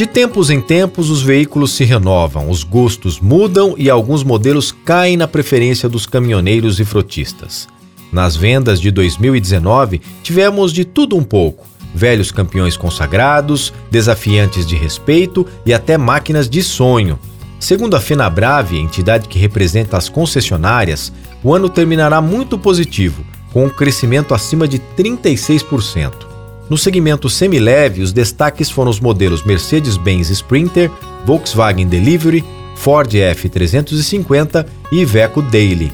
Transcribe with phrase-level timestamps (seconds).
[0.00, 5.14] De tempos em tempos, os veículos se renovam, os gostos mudam e alguns modelos caem
[5.14, 7.68] na preferência dos caminhoneiros e frotistas.
[8.10, 15.46] Nas vendas de 2019, tivemos de tudo um pouco: velhos campeões consagrados, desafiantes de respeito
[15.66, 17.18] e até máquinas de sonho.
[17.58, 21.12] Segundo a FenaBrave, entidade que representa as concessionárias,
[21.44, 23.22] o ano terminará muito positivo,
[23.52, 26.29] com um crescimento acima de 36%.
[26.70, 30.88] No segmento semileve, os destaques foram os modelos Mercedes-Benz Sprinter,
[31.26, 32.44] Volkswagen Delivery,
[32.76, 35.92] Ford F350 e Iveco Daily.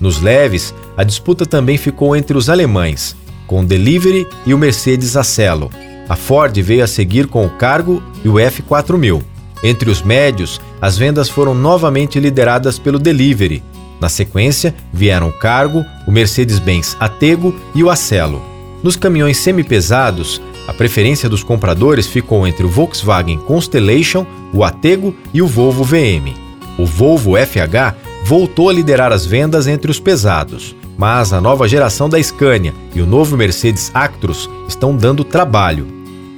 [0.00, 3.14] Nos leves, a disputa também ficou entre os alemães,
[3.46, 5.70] com o Delivery e o Mercedes Acelo.
[6.08, 9.22] A Ford veio a seguir com o Cargo e o F4000.
[9.62, 13.62] Entre os médios, as vendas foram novamente lideradas pelo Delivery.
[14.00, 18.53] Na sequência, vieram o Cargo, o Mercedes-Benz Atego e o Acelo.
[18.84, 25.40] Nos caminhões semipesados, a preferência dos compradores ficou entre o Volkswagen Constellation, o Atego e
[25.40, 26.36] o Volvo VM.
[26.76, 27.96] O Volvo FH
[28.26, 33.00] voltou a liderar as vendas entre os pesados, mas a nova geração da Scania e
[33.00, 35.86] o novo Mercedes Actros estão dando trabalho.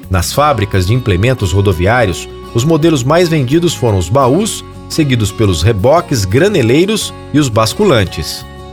[0.09, 6.25] Nas fábricas de implementos rodoviários, os modelos mais vendidos foram os baús, seguidos pelos reboques,
[6.25, 8.47] graneleiros e os basculantes.